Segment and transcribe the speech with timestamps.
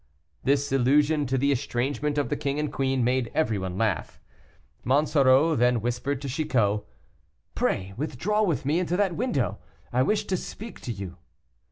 [0.43, 4.19] This illusion to the estrangement of the king and queen made everyone laugh.
[4.83, 6.83] Monsoreau then whispered to Chicot,
[7.53, 9.59] "Pray withdraw with me into that window,
[9.93, 11.17] I wish to speak to you."